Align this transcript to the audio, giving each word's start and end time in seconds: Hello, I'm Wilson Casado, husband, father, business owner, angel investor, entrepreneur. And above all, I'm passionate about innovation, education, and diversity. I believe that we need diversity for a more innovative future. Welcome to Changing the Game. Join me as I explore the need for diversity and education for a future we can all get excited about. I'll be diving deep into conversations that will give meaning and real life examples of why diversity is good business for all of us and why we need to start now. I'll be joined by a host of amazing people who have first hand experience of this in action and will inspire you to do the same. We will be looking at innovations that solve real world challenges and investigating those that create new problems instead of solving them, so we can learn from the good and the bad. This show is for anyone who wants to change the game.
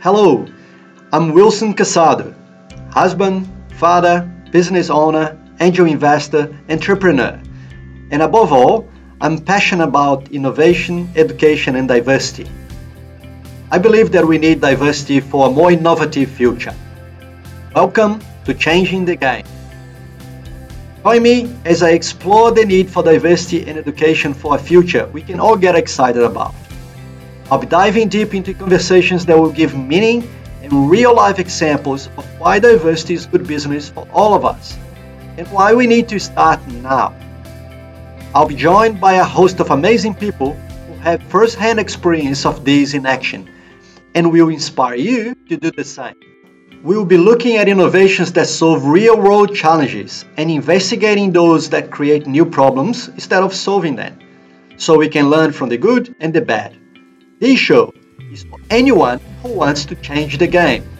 Hello, 0.00 0.46
I'm 1.10 1.32
Wilson 1.32 1.72
Casado, 1.72 2.34
husband, 2.92 3.48
father, 3.76 4.30
business 4.52 4.90
owner, 4.90 5.40
angel 5.58 5.86
investor, 5.86 6.54
entrepreneur. 6.68 7.40
And 8.10 8.20
above 8.20 8.52
all, 8.52 8.90
I'm 9.22 9.38
passionate 9.38 9.84
about 9.84 10.30
innovation, 10.32 11.10
education, 11.16 11.76
and 11.76 11.88
diversity. 11.88 12.46
I 13.70 13.78
believe 13.78 14.12
that 14.12 14.26
we 14.26 14.36
need 14.36 14.60
diversity 14.60 15.20
for 15.20 15.48
a 15.48 15.50
more 15.50 15.72
innovative 15.72 16.30
future. 16.30 16.74
Welcome 17.74 18.20
to 18.44 18.52
Changing 18.52 19.06
the 19.06 19.16
Game. 19.16 19.46
Join 21.04 21.22
me 21.22 21.56
as 21.64 21.82
I 21.82 21.92
explore 21.92 22.52
the 22.52 22.66
need 22.66 22.90
for 22.90 23.02
diversity 23.02 23.66
and 23.66 23.78
education 23.78 24.34
for 24.34 24.56
a 24.56 24.58
future 24.58 25.06
we 25.06 25.22
can 25.22 25.40
all 25.40 25.56
get 25.56 25.74
excited 25.74 26.22
about. 26.22 26.54
I'll 27.48 27.58
be 27.58 27.66
diving 27.68 28.08
deep 28.08 28.34
into 28.34 28.52
conversations 28.54 29.24
that 29.26 29.38
will 29.38 29.52
give 29.52 29.76
meaning 29.78 30.28
and 30.62 30.90
real 30.90 31.14
life 31.14 31.38
examples 31.38 32.08
of 32.16 32.24
why 32.40 32.58
diversity 32.58 33.14
is 33.14 33.26
good 33.26 33.46
business 33.46 33.88
for 33.88 34.08
all 34.12 34.34
of 34.34 34.44
us 34.44 34.76
and 35.38 35.46
why 35.52 35.72
we 35.72 35.86
need 35.86 36.08
to 36.08 36.18
start 36.18 36.66
now. 36.66 37.14
I'll 38.34 38.48
be 38.48 38.56
joined 38.56 39.00
by 39.00 39.14
a 39.14 39.24
host 39.24 39.60
of 39.60 39.70
amazing 39.70 40.14
people 40.14 40.54
who 40.54 40.94
have 40.94 41.22
first 41.22 41.56
hand 41.56 41.78
experience 41.78 42.44
of 42.44 42.64
this 42.64 42.94
in 42.94 43.06
action 43.06 43.48
and 44.16 44.32
will 44.32 44.48
inspire 44.48 44.96
you 44.96 45.36
to 45.48 45.56
do 45.56 45.70
the 45.70 45.84
same. 45.84 46.16
We 46.82 46.96
will 46.96 47.04
be 47.04 47.16
looking 47.16 47.58
at 47.58 47.68
innovations 47.68 48.32
that 48.32 48.48
solve 48.48 48.84
real 48.86 49.16
world 49.16 49.54
challenges 49.54 50.24
and 50.36 50.50
investigating 50.50 51.30
those 51.30 51.70
that 51.70 51.92
create 51.92 52.26
new 52.26 52.44
problems 52.44 53.06
instead 53.06 53.44
of 53.44 53.54
solving 53.54 53.94
them, 53.94 54.18
so 54.78 54.98
we 54.98 55.08
can 55.08 55.30
learn 55.30 55.52
from 55.52 55.68
the 55.68 55.78
good 55.78 56.16
and 56.18 56.34
the 56.34 56.40
bad. 56.40 56.76
This 57.38 57.58
show 57.58 57.92
is 58.32 58.44
for 58.44 58.58
anyone 58.70 59.20
who 59.42 59.50
wants 59.50 59.84
to 59.86 59.94
change 59.96 60.38
the 60.38 60.46
game. 60.46 60.95